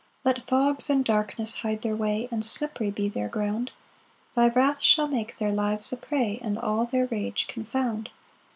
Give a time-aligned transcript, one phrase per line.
[0.23, 3.69] 4 Let fogs and darkness hide their way, And slippery be their ground;
[4.35, 8.09] Thy wrath shall make their lives a prey, And all their rage confound.